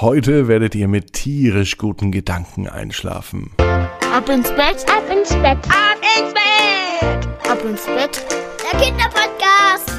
Heute 0.00 0.46
werdet 0.46 0.76
ihr 0.76 0.86
mit 0.86 1.12
tierisch 1.12 1.76
guten 1.76 2.12
Gedanken 2.12 2.68
einschlafen. 2.68 3.50
Ab 3.58 4.28
ins 4.28 4.48
Bett, 4.50 4.86
ab 4.88 5.02
ins 5.10 5.30
Bett, 5.30 5.58
ab 5.68 5.98
ins 6.16 6.32
Bett, 6.34 7.26
ab 7.50 7.58
ins 7.68 7.84
Bett. 7.84 8.24
Der 8.62 8.78
Kinderpodcast. 8.78 9.90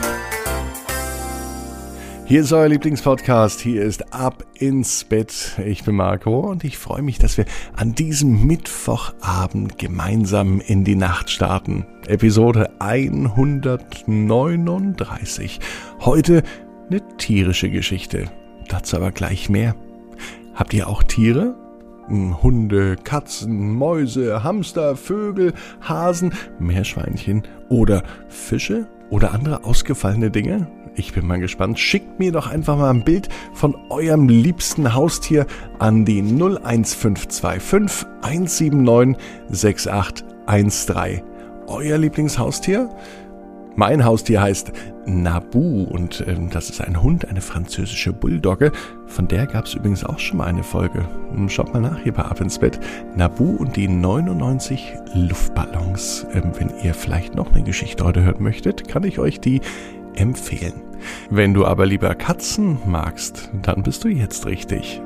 Hier 2.25 2.39
ist 2.39 2.53
euer 2.53 2.69
Lieblingspodcast. 2.69 3.59
Hier 3.59 3.83
ist 3.83 4.13
Ab 4.13 4.45
ins 4.57 5.03
Bett. 5.03 5.59
Ich 5.65 5.83
bin 5.83 5.95
Marco 5.95 6.49
und 6.49 6.63
ich 6.63 6.77
freue 6.77 7.01
mich, 7.01 7.19
dass 7.19 7.37
wir 7.37 7.43
an 7.75 7.93
diesem 7.93 8.47
Mittwochabend 8.47 9.77
gemeinsam 9.77 10.61
in 10.61 10.85
die 10.85 10.95
Nacht 10.95 11.29
starten. 11.29 11.85
Episode 12.07 12.69
139. 12.79 15.59
Heute 15.99 16.43
eine 16.89 17.05
tierische 17.17 17.69
Geschichte. 17.69 18.31
Dazu 18.69 18.95
aber 18.95 19.11
gleich 19.11 19.49
mehr. 19.49 19.75
Habt 20.59 20.73
ihr 20.73 20.89
auch 20.89 21.03
Tiere? 21.03 21.55
Hm, 22.07 22.43
Hunde, 22.43 22.97
Katzen, 23.01 23.73
Mäuse, 23.75 24.43
Hamster, 24.43 24.97
Vögel, 24.97 25.53
Hasen, 25.79 26.33
Meerschweinchen 26.59 27.43
oder 27.69 28.03
Fische 28.27 28.85
oder 29.09 29.31
andere 29.31 29.63
ausgefallene 29.63 30.29
Dinge? 30.31 30.67
Ich 30.95 31.13
bin 31.13 31.25
mal 31.25 31.39
gespannt. 31.39 31.79
Schickt 31.79 32.19
mir 32.19 32.33
doch 32.33 32.47
einfach 32.47 32.77
mal 32.77 32.89
ein 32.89 33.05
Bild 33.05 33.29
von 33.53 33.73
eurem 33.89 34.27
liebsten 34.27 34.93
Haustier 34.93 35.45
an 35.79 36.03
die 36.03 36.19
01525 36.19 38.05
179 38.21 39.17
6813. 39.47 41.23
Euer 41.67 41.97
Lieblingshaustier? 41.97 42.89
Mein 43.79 44.03
Haustier 44.03 44.41
heißt 44.41 44.73
Nabu 45.05 45.83
und 45.85 46.19
äh, 46.27 46.35
das 46.51 46.69
ist 46.69 46.81
ein 46.81 47.01
Hund, 47.01 47.29
eine 47.29 47.39
französische 47.39 48.11
Bulldogge. 48.11 48.73
Von 49.05 49.29
der 49.29 49.47
gab 49.47 49.67
es 49.67 49.73
übrigens 49.73 50.03
auch 50.03 50.19
schon 50.19 50.39
mal 50.39 50.47
eine 50.47 50.63
Folge. 50.63 51.07
Hm, 51.31 51.47
schaut 51.47 51.73
mal 51.73 51.79
nach 51.79 51.97
hier 51.99 52.11
bei 52.11 52.23
Ab 52.23 52.41
ins 52.41 52.59
Bett. 52.59 52.77
Nabu 53.15 53.55
und 53.55 53.77
die 53.77 53.87
99 53.87 54.95
Luftballons. 55.13 56.27
Ähm, 56.33 56.51
wenn 56.57 56.73
ihr 56.83 56.93
vielleicht 56.93 57.35
noch 57.35 57.53
eine 57.53 57.63
Geschichte 57.63 58.03
heute 58.03 58.21
hören 58.21 58.43
möchtet, 58.43 58.85
kann 58.89 59.05
ich 59.05 59.17
euch 59.17 59.39
die 59.39 59.61
empfehlen. 60.13 60.81
Wenn 61.29 61.53
du 61.53 61.65
aber 61.65 61.85
lieber 61.85 62.13
Katzen 62.15 62.79
magst, 62.85 63.49
dann 63.61 63.83
bist 63.83 64.03
du 64.03 64.09
jetzt 64.09 64.45
richtig. 64.45 65.01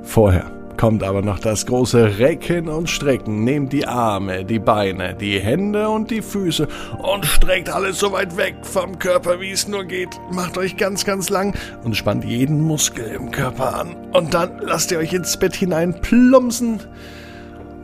Vorher 0.00 0.50
kommt 0.76 1.02
aber 1.02 1.22
noch 1.22 1.38
das 1.38 1.66
große 1.66 2.18
Recken 2.18 2.68
und 2.68 2.90
Strecken. 2.90 3.44
Nehmt 3.44 3.72
die 3.72 3.86
Arme, 3.86 4.44
die 4.44 4.58
Beine, 4.58 5.14
die 5.14 5.38
Hände 5.38 5.88
und 5.88 6.10
die 6.10 6.22
Füße 6.22 6.68
und 7.02 7.26
streckt 7.26 7.68
alles 7.68 7.98
so 7.98 8.12
weit 8.12 8.36
weg 8.36 8.56
vom 8.62 8.98
Körper, 8.98 9.40
wie 9.40 9.50
es 9.50 9.68
nur 9.68 9.84
geht. 9.84 10.10
Macht 10.30 10.58
euch 10.58 10.76
ganz, 10.76 11.04
ganz 11.04 11.30
lang 11.30 11.56
und 11.84 11.96
spannt 11.96 12.24
jeden 12.24 12.60
Muskel 12.60 13.06
im 13.06 13.30
Körper 13.30 13.80
an. 13.80 13.96
Und 14.12 14.34
dann 14.34 14.58
lasst 14.60 14.90
ihr 14.90 14.98
euch 14.98 15.12
ins 15.12 15.36
Bett 15.36 15.54
hinein 15.54 16.00
plumpsen 16.00 16.80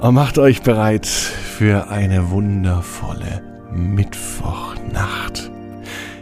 und 0.01 0.15
macht 0.15 0.39
euch 0.39 0.63
bereit 0.63 1.07
für 1.07 1.91
eine 1.91 2.31
wundervolle 2.31 3.43
Mittwochnacht. 3.73 5.51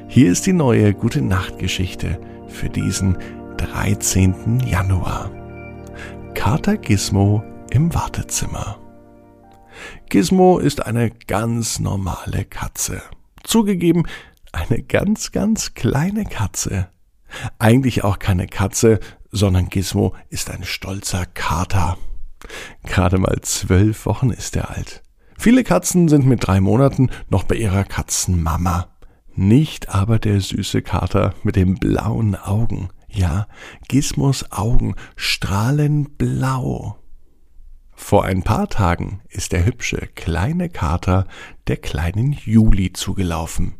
Hier 0.09 0.33
ist 0.33 0.47
die 0.47 0.53
neue 0.53 0.95
Gute 0.95 1.21
Nacht 1.21 1.59
Geschichte 1.59 2.19
für 2.49 2.71
diesen 2.71 3.19
13. 3.59 4.61
Januar. 4.61 5.31
Kater 6.37 6.77
Gizmo 6.77 7.43
im 7.71 7.93
Wartezimmer. 7.93 8.79
Gizmo 10.11 10.59
ist 10.59 10.85
eine 10.85 11.11
ganz 11.11 11.81
normale 11.81 12.45
Katze. 12.45 13.03
Zugegeben, 13.43 14.07
eine 14.53 14.83
ganz, 14.83 15.33
ganz 15.33 15.75
kleine 15.75 16.25
Katze. 16.25 16.89
Eigentlich 17.59 18.05
auch 18.05 18.21
keine 18.21 18.47
Katze, 18.47 19.01
sondern 19.33 19.71
Gizmo 19.71 20.15
ist 20.29 20.51
ein 20.51 20.63
stolzer 20.63 21.25
Kater. 21.27 21.97
Gerade 22.85 23.19
mal 23.19 23.39
zwölf 23.41 24.07
Wochen 24.07 24.31
ist 24.31 24.55
er 24.57 24.71
alt. 24.71 25.03
Viele 25.39 25.65
Katzen 25.65 26.07
sind 26.07 26.27
mit 26.27 26.47
drei 26.47 26.61
Monaten 26.61 27.11
noch 27.29 27.43
bei 27.43 27.57
ihrer 27.57 27.83
Katzenmama. 27.83 28.89
Nicht 29.35 29.89
aber 29.89 30.19
der 30.21 30.41
süße 30.41 30.83
Kater 30.83 31.35
mit 31.43 31.57
den 31.57 31.75
blauen 31.77 32.37
Augen. 32.37 32.91
Ja, 33.17 33.49
Gizmos 33.89 34.53
Augen 34.53 34.95
strahlen 35.17 36.05
blau. 36.19 36.99
Vor 37.95 38.27
ein 38.27 38.43
paar 38.43 38.69
Tagen 38.69 39.23
ist 39.31 39.53
der 39.53 39.65
hübsche 39.65 40.11
kleine 40.15 40.69
Kater 40.69 41.27
der 41.67 41.79
kleinen 41.79 42.33
Juli 42.33 42.93
zugelaufen. 42.93 43.77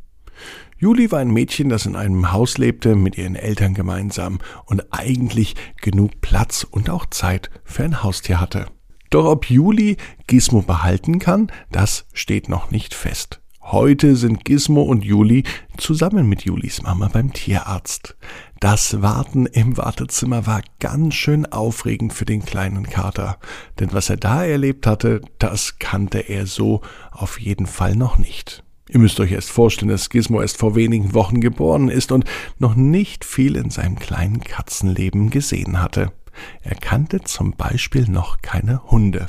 Juli 0.79 1.13
war 1.13 1.19
ein 1.19 1.31
Mädchen, 1.31 1.69
das 1.69 1.85
in 1.85 1.97
einem 1.97 2.33
Haus 2.33 2.57
lebte 2.57 2.97
mit 2.97 3.19
ihren 3.19 3.37
Eltern 3.37 3.75
gemeinsam 3.75 4.39
und 4.65 4.85
eigentlich 4.91 5.55
genug 5.83 6.23
Platz 6.23 6.67
und 6.69 6.89
auch 6.89 7.05
Zeit 7.05 7.51
für 7.63 7.85
ein 7.85 8.03
Haustier 8.03 8.41
hatte. 8.41 8.69
Doch 9.11 9.27
ob 9.27 9.51
Juli 9.51 9.99
Gizmo 10.27 10.63
behalten 10.63 11.19
kann, 11.19 11.53
das 11.71 12.07
steht 12.15 12.49
noch 12.49 12.71
nicht 12.71 12.95
fest. 12.95 13.43
Heute 13.73 14.15
sind 14.15 14.45
Gizmo 14.45 14.83
und 14.83 15.05
Juli 15.05 15.43
zusammen 15.77 16.29
mit 16.29 16.45
Julis 16.45 16.83
Mama 16.83 17.09
beim 17.13 17.33
Tierarzt. 17.33 18.17
Das 18.61 19.03
Warten 19.03 19.47
im 19.47 19.77
Wartezimmer 19.77 20.47
war 20.47 20.63
ganz 20.79 21.17
schön 21.17 21.47
aufregend 21.47 22.13
für 22.13 22.25
den 22.25 22.45
kleinen 22.45 22.85
Kater, 22.85 23.39
denn 23.81 23.93
was 23.93 24.09
er 24.09 24.19
da 24.19 24.45
erlebt 24.45 24.87
hatte, 24.87 25.21
das 25.41 25.81
kannte 25.81 26.21
er 26.21 26.47
so 26.47 26.81
auf 27.11 27.41
jeden 27.41 27.67
Fall 27.67 27.97
noch 27.97 28.19
nicht. 28.19 28.63
Ihr 28.89 29.01
müsst 29.01 29.19
euch 29.19 29.33
erst 29.33 29.51
vorstellen, 29.51 29.91
dass 29.91 30.11
Gizmo 30.11 30.41
erst 30.41 30.59
vor 30.59 30.77
wenigen 30.77 31.13
Wochen 31.13 31.41
geboren 31.41 31.89
ist 31.89 32.13
und 32.13 32.25
noch 32.61 32.77
nicht 32.77 33.25
viel 33.25 33.57
in 33.57 33.71
seinem 33.71 33.99
kleinen 33.99 34.39
Katzenleben 34.45 35.29
gesehen 35.29 35.83
hatte. 35.83 36.13
Er 36.63 36.77
kannte 36.77 37.23
zum 37.23 37.57
Beispiel 37.57 38.09
noch 38.09 38.43
keine 38.43 38.85
Hunde. 38.85 39.27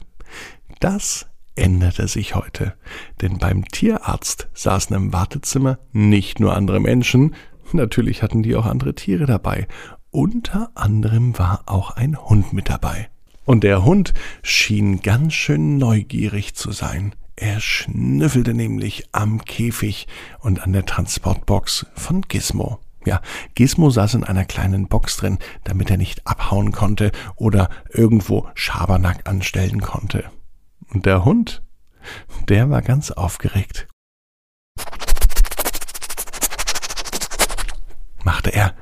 Das 0.80 1.26
änderte 1.58 2.08
sich 2.08 2.36
heute, 2.36 2.74
denn 3.22 3.38
beim 3.38 3.66
Tierarzt 3.66 4.48
saßen 4.54 4.96
im 4.96 5.14
Wartezimmer 5.14 5.80
nicht 5.92 6.40
nur 6.40 6.56
andere 6.56 6.80
Menschen, 6.80 7.36
natürlich 7.74 8.24
hatten 8.24 8.44
die 8.44 8.56
auch 8.56 8.66
andere 8.66 8.96
Tiere 8.96 9.26
dabei, 9.26 9.68
unter 10.12 10.72
anderem 10.76 11.38
war 11.38 11.64
auch 11.66 11.92
ein 11.92 12.18
Hund 12.18 12.54
mit 12.54 12.70
dabei. 12.70 13.10
Und 13.46 13.64
der 13.64 13.86
Hund 13.86 14.14
schien 14.44 15.02
ganz 15.02 15.34
schön 15.34 15.78
neugierig 15.78 16.56
zu 16.56 16.72
sein. 16.72 17.14
Er 17.36 17.60
schnüffelte 17.60 18.54
nämlich 18.54 19.08
am 19.12 19.46
Käfig 19.46 20.08
und 20.40 20.62
an 20.62 20.74
der 20.74 20.86
Transportbox 20.86 21.86
von 21.96 22.22
Gizmo. 22.24 22.80
Ja, 23.06 23.22
Gizmo 23.56 23.90
saß 23.90 24.16
in 24.16 24.24
einer 24.26 24.44
kleinen 24.44 24.88
Box 24.88 25.18
drin, 25.18 25.38
damit 25.64 25.90
er 25.90 25.98
nicht 25.98 26.28
abhauen 26.28 26.74
konnte 26.74 27.12
oder 27.36 27.70
irgendwo 27.94 28.48
Schabernack 28.54 29.30
anstellen 29.30 29.80
konnte. 29.80 30.26
Und 30.94 31.06
der 31.06 31.26
Hund, 31.26 31.64
der 32.48 32.70
war 32.70 32.82
ganz 32.82 33.12
aufgeregt. 33.12 33.88
machte 38.28 38.54
er. 38.54 38.74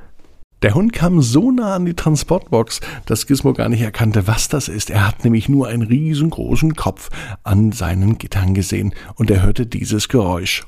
Der 0.62 0.74
Hund 0.74 0.92
kam 0.92 1.22
so 1.22 1.52
nah 1.52 1.76
an 1.76 1.84
die 1.86 1.94
Transportbox, 1.94 2.80
dass 3.04 3.28
Gizmo 3.28 3.52
gar 3.52 3.68
nicht 3.68 3.82
erkannte, 3.82 4.26
was 4.26 4.48
das 4.48 4.66
ist. 4.66 4.90
Er 4.90 5.06
hat 5.06 5.22
nämlich 5.22 5.48
nur 5.48 5.68
einen 5.68 5.82
riesengroßen 5.82 6.74
Kopf 6.74 7.10
an 7.44 7.70
seinen 7.70 8.18
Gittern 8.18 8.54
gesehen 8.54 8.92
und 9.14 9.30
er 9.30 9.42
hörte 9.42 9.66
dieses 9.66 10.08
Geräusch. 10.08 10.64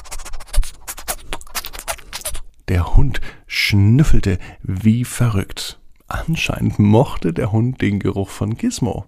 Der 2.68 2.94
Hund 2.94 3.20
schnüffelte 3.48 4.38
wie 4.62 5.04
verrückt. 5.04 5.80
Anscheinend 6.06 6.78
mochte 6.78 7.32
der 7.32 7.50
Hund 7.50 7.80
den 7.80 7.98
Geruch 7.98 8.28
von 8.28 8.56
Gizmo. 8.56 9.06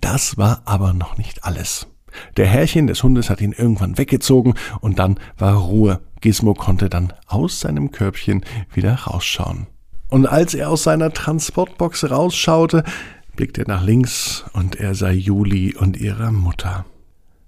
Das 0.00 0.36
war 0.36 0.62
aber 0.64 0.92
noch 0.92 1.18
nicht 1.18 1.44
alles. 1.44 1.86
Der 2.36 2.46
Herrchen 2.46 2.86
des 2.86 3.02
Hundes 3.02 3.30
hat 3.30 3.40
ihn 3.40 3.52
irgendwann 3.52 3.98
weggezogen 3.98 4.54
und 4.80 4.98
dann 4.98 5.18
war 5.38 5.54
Ruhe. 5.54 6.00
Gizmo 6.20 6.54
konnte 6.54 6.88
dann 6.88 7.12
aus 7.26 7.60
seinem 7.60 7.92
Körbchen 7.92 8.44
wieder 8.72 8.94
rausschauen. 8.94 9.66
Und 10.08 10.26
als 10.26 10.54
er 10.54 10.70
aus 10.70 10.82
seiner 10.82 11.12
Transportbox 11.12 12.10
rausschaute, 12.10 12.84
blickte 13.36 13.62
er 13.62 13.68
nach 13.68 13.84
links 13.84 14.44
und 14.52 14.76
er 14.76 14.94
sah 14.94 15.10
Juli 15.10 15.76
und 15.76 15.96
ihre 15.96 16.32
Mutter. 16.32 16.84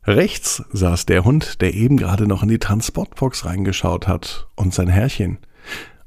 Rechts 0.04 0.64
saß 0.72 1.06
der 1.06 1.24
Hund, 1.24 1.60
der 1.60 1.74
eben 1.74 1.96
gerade 1.96 2.26
noch 2.26 2.42
in 2.42 2.48
die 2.48 2.58
Transportbox 2.58 3.44
reingeschaut 3.44 4.08
hat, 4.08 4.48
und 4.56 4.74
sein 4.74 4.88
Herrchen. 4.88 5.38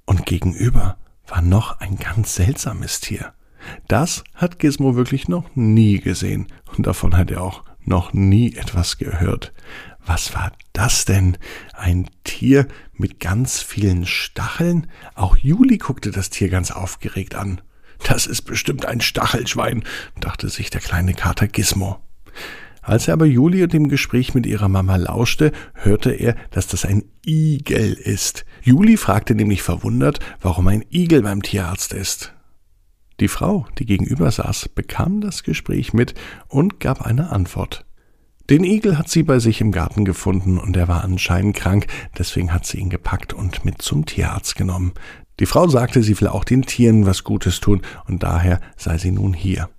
Und 0.06 0.26
gegenüber 0.26 0.98
war 1.28 1.42
noch 1.42 1.80
ein 1.80 1.98
ganz 1.98 2.36
seltsames 2.36 3.00
Tier. 3.00 3.34
Das 3.88 4.24
hat 4.34 4.60
Gizmo 4.60 4.96
wirklich 4.96 5.28
noch 5.28 5.56
nie 5.56 6.00
gesehen 6.00 6.48
und 6.76 6.88
davon 6.88 7.18
hat 7.18 7.32
er 7.32 7.42
auch 7.42 7.64
noch 7.84 8.14
nie 8.14 8.56
etwas 8.56 8.98
gehört. 8.98 9.54
Was 10.06 10.36
war 10.36 10.52
das 10.74 11.06
denn? 11.06 11.38
Ein 11.74 12.08
Tier 12.24 12.68
mit 12.94 13.20
ganz 13.20 13.62
vielen 13.62 14.06
Stacheln? 14.06 14.88
Auch 15.16 15.38
Juli 15.38 15.78
guckte 15.78 16.12
das 16.12 16.30
Tier 16.30 16.50
ganz 16.50 16.72
aufgeregt 16.72 17.36
an. 17.36 17.62
Das 18.04 18.28
ist 18.28 18.44
bestimmt 18.44 18.86
ein 18.86 19.02
Stachelschwein, 19.02 19.84
dachte 20.20 20.50
sich 20.50 20.70
der 20.70 20.82
kleine 20.82 21.14
Kater 21.14 21.48
Gizmo. 21.48 22.00
Als 22.86 23.08
er 23.08 23.16
aber 23.16 23.26
Juli 23.26 23.64
und 23.64 23.74
dem 23.74 23.88
Gespräch 23.88 24.36
mit 24.36 24.46
ihrer 24.46 24.70
Mama 24.70 24.96
lauschte, 24.98 25.52
hörte 25.74 26.12
er, 26.12 26.36
dass 26.52 26.68
das 26.68 26.86
ein 26.86 27.04
Igel 27.26 27.94
ist. 27.94 28.46
Juli 28.62 28.96
fragte 28.96 29.34
nämlich 29.34 29.64
verwundert, 29.64 30.20
warum 30.40 30.68
ein 30.68 30.86
Igel 30.92 31.24
beim 31.24 31.42
Tierarzt 31.42 31.94
ist. 31.94 32.35
Die 33.20 33.28
Frau, 33.28 33.66
die 33.78 33.86
gegenüber 33.86 34.30
saß, 34.30 34.70
bekam 34.70 35.22
das 35.22 35.44
Gespräch 35.44 35.94
mit 35.94 36.14
und 36.48 36.80
gab 36.80 37.02
eine 37.02 37.30
Antwort. 37.30 37.86
Den 38.50 38.64
Igel 38.64 38.98
hat 38.98 39.10
sie 39.10 39.24
bei 39.24 39.40
sich 39.40 39.62
im 39.62 39.72
Garten 39.72 40.06
gefunden 40.06 40.60
und 40.60 40.78
er 40.78 40.88
war 40.88 41.04
anscheinend 41.04 41.56
krank, 41.56 41.88
deswegen 42.18 42.54
hat 42.54 42.66
sie 42.66 42.78
ihn 42.78 42.90
gepackt 42.90 43.34
und 43.34 43.66
mit 43.66 43.82
zum 43.82 44.06
Tierarzt 44.06 44.56
genommen. 44.56 44.94
Die 45.40 45.48
Frau 45.48 45.68
sagte, 45.68 46.04
sie 46.04 46.20
will 46.20 46.28
auch 46.28 46.44
den 46.44 46.62
Tieren 46.62 47.06
was 47.06 47.24
Gutes 47.24 47.60
tun 47.60 47.82
und 48.08 48.22
daher 48.22 48.62
sei 48.78 48.98
sie 48.98 49.12
nun 49.12 49.34
hier. 49.34 49.70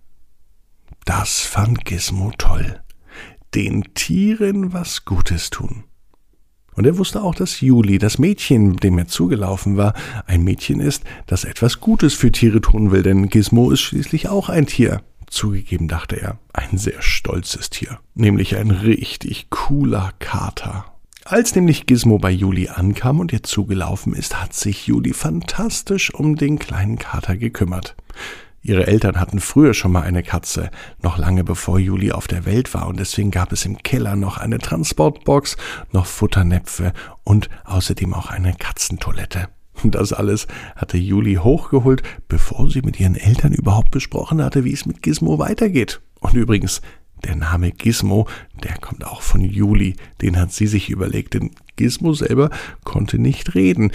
Das 1.04 1.40
fand 1.40 1.84
Gizmo 1.84 2.32
toll. 2.36 2.80
Den 3.54 3.94
Tieren 3.94 4.72
was 4.72 5.04
Gutes 5.04 5.50
tun. 5.50 5.84
Und 6.76 6.86
er 6.86 6.98
wusste 6.98 7.22
auch, 7.22 7.34
dass 7.34 7.60
Juli, 7.60 7.98
das 7.98 8.18
Mädchen, 8.18 8.76
dem 8.76 8.98
er 8.98 9.08
zugelaufen 9.08 9.76
war, 9.76 9.94
ein 10.26 10.44
Mädchen 10.44 10.80
ist, 10.80 11.02
das 11.26 11.44
etwas 11.44 11.80
Gutes 11.80 12.14
für 12.14 12.30
Tiere 12.30 12.60
tun 12.60 12.90
will, 12.92 13.02
denn 13.02 13.28
Gizmo 13.28 13.70
ist 13.70 13.80
schließlich 13.80 14.28
auch 14.28 14.48
ein 14.48 14.66
Tier. 14.66 15.00
Zugegeben, 15.28 15.88
dachte 15.88 16.20
er, 16.20 16.38
ein 16.52 16.78
sehr 16.78 17.02
stolzes 17.02 17.70
Tier, 17.70 17.98
nämlich 18.14 18.56
ein 18.56 18.70
richtig 18.70 19.50
cooler 19.50 20.12
Kater. 20.18 20.84
Als 21.24 21.56
nämlich 21.56 21.86
Gizmo 21.86 22.18
bei 22.18 22.30
Juli 22.30 22.68
ankam 22.68 23.18
und 23.18 23.32
ihr 23.32 23.42
zugelaufen 23.42 24.14
ist, 24.14 24.40
hat 24.40 24.54
sich 24.54 24.86
Juli 24.86 25.12
fantastisch 25.12 26.14
um 26.14 26.36
den 26.36 26.60
kleinen 26.60 26.98
Kater 26.98 27.36
gekümmert. 27.36 27.96
Ihre 28.66 28.88
Eltern 28.88 29.20
hatten 29.20 29.38
früher 29.38 29.74
schon 29.74 29.92
mal 29.92 30.02
eine 30.02 30.24
Katze, 30.24 30.70
noch 31.00 31.18
lange 31.18 31.44
bevor 31.44 31.78
Juli 31.78 32.10
auf 32.10 32.26
der 32.26 32.46
Welt 32.46 32.74
war, 32.74 32.88
und 32.88 32.98
deswegen 32.98 33.30
gab 33.30 33.52
es 33.52 33.64
im 33.64 33.78
Keller 33.78 34.16
noch 34.16 34.38
eine 34.38 34.58
Transportbox, 34.58 35.56
noch 35.92 36.06
Futternäpfe 36.06 36.92
und 37.22 37.48
außerdem 37.64 38.12
auch 38.12 38.28
eine 38.28 38.54
Katzentoilette. 38.54 39.48
Das 39.84 40.12
alles 40.12 40.48
hatte 40.74 40.96
Juli 40.98 41.34
hochgeholt, 41.36 42.02
bevor 42.26 42.68
sie 42.68 42.82
mit 42.82 42.98
ihren 42.98 43.14
Eltern 43.14 43.52
überhaupt 43.52 43.92
besprochen 43.92 44.42
hatte, 44.42 44.64
wie 44.64 44.72
es 44.72 44.84
mit 44.84 45.00
Gizmo 45.00 45.38
weitergeht. 45.38 46.00
Und 46.18 46.34
übrigens, 46.34 46.82
der 47.24 47.36
Name 47.36 47.70
Gizmo, 47.70 48.26
der 48.64 48.78
kommt 48.78 49.06
auch 49.06 49.22
von 49.22 49.42
Juli, 49.42 49.94
den 50.22 50.36
hat 50.40 50.52
sie 50.52 50.66
sich 50.66 50.90
überlegt, 50.90 51.34
denn 51.34 51.52
Gizmo 51.76 52.14
selber 52.14 52.50
konnte 52.82 53.20
nicht 53.20 53.54
reden, 53.54 53.92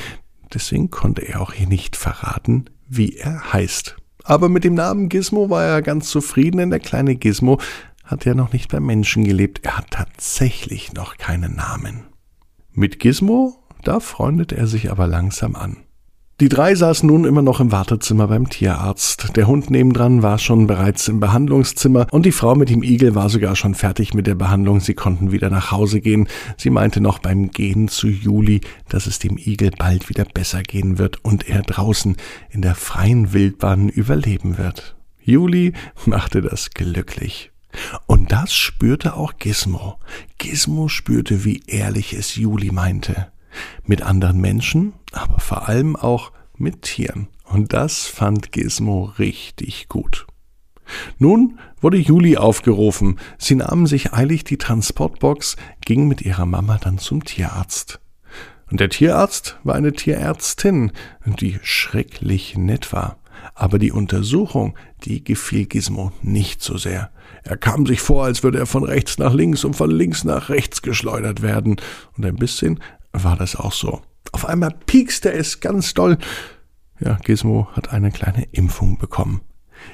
deswegen 0.54 0.92
konnte 0.92 1.24
er 1.24 1.42
auch 1.42 1.52
hier 1.52 1.68
nicht 1.68 1.98
verraten, 1.98 2.70
wie 2.88 3.18
er 3.18 3.52
heißt. 3.52 3.98
Aber 4.24 4.50
mit 4.50 4.64
dem 4.64 4.74
Namen 4.74 5.10
Gizmo 5.10 5.50
war 5.50 5.64
er 5.64 5.82
ganz 5.82 6.10
zufrieden, 6.10 6.58
denn 6.58 6.70
der 6.70 6.80
kleine 6.80 7.16
Gizmo 7.16 7.60
hat 8.04 8.26
ja 8.26 8.34
noch 8.34 8.54
nicht 8.54 8.72
bei 8.72 8.80
Menschen 8.80 9.24
gelebt, 9.24 9.62
er 9.64 9.78
hat 9.78 9.92
tatsächlich 9.92 10.94
noch 10.94 11.18
keinen 11.18 11.56
Namen. 11.56 12.04
Mit 12.74 13.00
Gizmo 13.00 13.62
da 13.84 14.00
freundet 14.00 14.52
er 14.52 14.68
sich 14.68 14.92
aber 14.92 15.08
langsam 15.08 15.56
an. 15.56 15.78
Die 16.42 16.50
drei 16.50 16.74
saßen 16.74 17.06
nun 17.06 17.26
immer 17.26 17.44
noch 17.44 17.60
im 17.60 17.72
Wartezimmer 17.72 18.28
beim 18.28 18.50
Tierarzt. 18.50 19.36
Der 19.36 19.46
Hund 19.46 19.70
nebendran 19.70 20.24
war 20.24 20.40
schon 20.40 20.66
bereits 20.66 21.08
im 21.08 21.20
Behandlungszimmer 21.20 22.08
und 22.10 22.26
die 22.26 22.32
Frau 22.32 22.56
mit 22.56 22.72
dem 22.72 22.82
Igel 22.82 23.14
war 23.14 23.30
sogar 23.30 23.56
schon 23.56 23.76
fertig 23.76 24.16
mit 24.16 24.26
der 24.26 24.34
Behandlung. 24.34 24.80
Sie 24.80 24.96
konnten 24.96 25.32
wieder 25.32 25.52
nach 25.52 25.70
Hause 25.70 26.02
gehen. 26.02 26.28
Sie 26.58 26.72
meinte 26.72 27.00
noch 27.00 27.20
beim 27.20 27.52
Gehen 27.52 27.90
zu 27.90 28.08
Juli, 28.08 28.62
dass 28.90 29.06
es 29.06 29.20
dem 29.20 29.38
Igel 29.38 29.70
bald 29.78 30.10
wieder 30.10 30.26
besser 30.26 30.64
gehen 30.64 30.98
wird 30.98 31.24
und 31.24 31.48
er 31.48 31.62
draußen 31.62 32.18
in 32.50 32.64
der 32.64 32.74
freien 32.74 33.34
Wildbahn 33.34 33.88
überleben 33.90 34.58
wird. 34.58 34.96
Juli 35.24 35.74
machte 36.08 36.42
das 36.42 36.72
glücklich. 36.72 37.52
Und 38.08 38.32
das 38.32 38.56
spürte 38.56 39.16
auch 39.16 39.34
Gizmo. 39.38 40.00
Gizmo 40.40 40.88
spürte, 40.88 41.46
wie 41.46 41.62
ehrlich 41.68 42.14
es 42.14 42.36
Juli 42.36 42.72
meinte 42.72 43.28
mit 43.86 44.02
anderen 44.02 44.40
Menschen, 44.40 44.94
aber 45.12 45.40
vor 45.40 45.68
allem 45.68 45.96
auch 45.96 46.32
mit 46.58 46.84
Tieren. 46.84 47.28
Und 47.46 47.74
das 47.74 48.06
fand 48.06 48.52
Gizmo 48.52 49.14
richtig 49.20 49.90
gut. 49.90 50.28
Nun 51.18 51.60
wurde 51.80 51.98
Juli 51.98 52.38
aufgerufen. 52.38 53.20
Sie 53.38 53.56
nahmen 53.56 53.88
sich 53.88 54.14
eilig 54.14 54.44
die 54.44 54.58
Transportbox, 54.58 55.56
ging 55.86 56.08
mit 56.08 56.22
ihrer 56.22 56.46
Mama 56.46 56.78
dann 56.82 56.98
zum 56.98 57.24
Tierarzt. 57.24 58.00
Und 58.70 58.80
der 58.80 58.90
Tierarzt 58.90 59.58
war 59.64 59.76
eine 59.76 59.92
Tierärztin, 59.92 60.92
die 61.26 61.60
schrecklich 61.62 62.58
nett 62.58 62.94
war. 62.94 63.18
Aber 63.54 63.80
die 63.80 63.92
Untersuchung, 63.92 64.78
die 65.04 65.24
gefiel 65.24 65.66
Gizmo 65.66 66.12
nicht 66.22 66.62
so 66.62 66.78
sehr. 66.78 67.12
Er 67.44 67.58
kam 67.58 67.86
sich 67.86 68.02
vor, 68.02 68.24
als 68.24 68.44
würde 68.44 68.60
er 68.60 68.68
von 68.68 68.84
rechts 68.84 69.18
nach 69.18 69.34
links 69.34 69.64
und 69.64 69.76
von 69.76 69.90
links 69.90 70.24
nach 70.24 70.50
rechts 70.50 70.82
geschleudert 70.82 71.42
werden, 71.42 71.78
und 72.16 72.26
ein 72.26 72.36
bisschen 72.36 72.80
war 73.14 73.36
das 73.36 73.56
auch 73.56 73.74
so. 73.74 74.02
Auf 74.32 74.46
einmal 74.46 74.72
piekste 74.86 75.32
es 75.32 75.60
ganz 75.60 75.94
doll. 75.94 76.18
Ja, 77.00 77.16
Gizmo 77.24 77.68
hat 77.74 77.92
eine 77.92 78.12
kleine 78.12 78.44
Impfung 78.52 78.98
bekommen. 78.98 79.42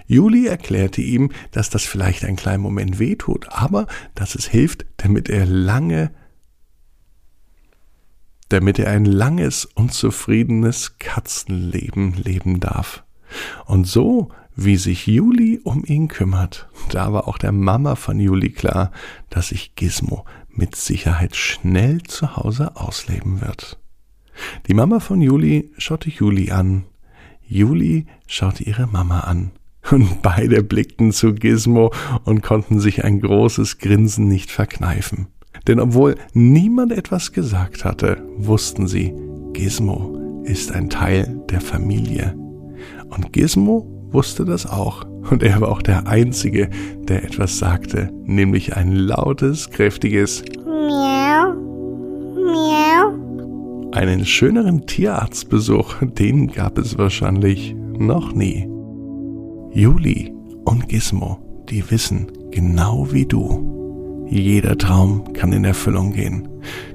Juli 0.06 0.48
erklärte 0.48 1.02
ihm, 1.02 1.32
dass 1.52 1.70
das 1.70 1.84
vielleicht 1.84 2.26
einen 2.26 2.36
kleinen 2.36 2.62
Moment 2.62 3.00
wehtut, 3.00 3.48
aber 3.50 3.88
dass 4.16 4.36
es 4.36 4.46
hilft, 4.46 4.86
damit 4.98 5.30
er 5.30 5.46
lange, 5.46 6.12
damit 8.50 8.80
er 8.80 8.92
ein 8.92 9.06
langes 9.06 9.66
und 9.66 9.94
zufriedenes 9.94 10.98
Katzenleben 11.00 12.14
leben 12.14 12.60
darf. 12.60 13.04
Und 13.66 13.86
so, 13.86 14.30
wie 14.58 14.76
sich 14.76 15.06
Juli 15.06 15.62
um 15.64 15.86
ihn 15.86 16.08
kümmert, 16.08 16.68
da 16.90 17.14
war 17.14 17.28
auch 17.28 17.38
der 17.38 17.52
Mama 17.52 17.96
von 17.96 18.20
Juli 18.20 18.50
klar, 18.50 18.92
dass 19.30 19.50
sich 19.50 19.76
Gizmo 19.76 20.26
mit 20.50 20.76
Sicherheit 20.76 21.36
schnell 21.36 22.02
zu 22.02 22.36
Hause 22.36 22.76
ausleben 22.76 23.42
wird. 23.42 23.78
Die 24.68 24.74
Mama 24.74 25.00
von 25.00 25.22
Juli 25.22 25.72
schaute 25.78 26.10
Juli 26.10 26.52
an. 26.52 26.86
Juli 27.48 28.08
schaute 28.26 28.64
ihre 28.64 28.88
Mama 28.88 29.22
an. 29.22 29.52
Und 29.92 30.22
beide 30.24 30.64
blickten 30.64 31.12
zu 31.12 31.36
Gizmo 31.36 31.94
und 32.26 32.42
konnten 32.42 32.80
sich 32.80 33.04
ein 33.06 33.22
großes 33.22 33.78
Grinsen 33.78 34.28
nicht 34.28 34.50
verkneifen. 34.50 35.28
Denn 35.68 35.80
obwohl 35.80 36.16
niemand 36.34 36.92
etwas 36.92 37.32
gesagt 37.32 37.86
hatte, 37.86 38.24
wussten 38.38 38.88
sie, 38.88 39.14
Gizmo 39.54 40.42
ist 40.46 40.72
ein 40.72 40.90
Teil 40.90 41.44
der 41.52 41.62
Familie. 41.62 42.36
Und 43.10 43.34
Gizmo 43.34 43.97
wusste 44.12 44.46
das 44.46 44.66
auch. 44.66 45.06
Und 45.30 45.44
er 45.44 45.62
war 45.62 45.70
auch 45.70 45.82
der 45.82 46.08
Einzige, 46.08 46.70
der 47.08 47.24
etwas 47.24 47.58
sagte, 47.58 48.10
nämlich 48.24 48.76
ein 48.76 48.94
lautes, 48.94 49.70
kräftiges 49.70 50.44
Miau, 50.66 51.54
Miau. 52.36 53.92
Einen 53.92 54.26
schöneren 54.26 54.86
Tierarztbesuch, 54.86 55.96
den 56.02 56.48
gab 56.48 56.78
es 56.78 56.98
wahrscheinlich 56.98 57.76
noch 57.98 58.34
nie. 58.34 58.70
Juli 59.74 60.34
und 60.66 60.88
Gizmo, 60.88 61.66
die 61.70 61.90
wissen 61.92 62.28
genau 62.52 63.12
wie 63.12 63.26
du. 63.26 64.26
Jeder 64.30 64.78
Traum 64.78 65.34
kann 65.34 65.54
in 65.54 65.64
Erfüllung 65.64 66.14
gehen. 66.14 66.48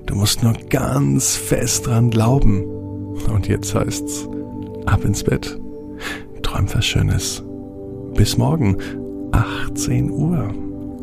Du 0.07 0.15
musst 0.15 0.43
nur 0.43 0.55
ganz 0.71 1.37
fest 1.37 1.87
dran 1.87 2.11
glauben. 2.11 2.63
Und 3.33 3.49
jetzt 3.49 3.75
heißt's, 3.75 4.29
ab 4.87 5.05
ins 5.05 5.25
Bett 5.25 5.59
träum 6.53 6.67
was 6.75 6.85
Schönes. 6.85 7.43
Bis 8.15 8.37
morgen, 8.37 8.77
18 9.33 10.11
Uhr, 10.11 10.53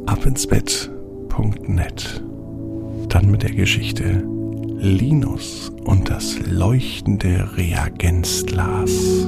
abinsbett.net. 0.05 2.23
Dann 3.09 3.31
mit 3.31 3.41
der 3.41 3.53
Geschichte 3.53 4.23
Linus 4.77 5.71
und 5.85 6.07
das 6.09 6.37
leuchtende 6.45 7.57
Reagenzglas. 7.57 9.27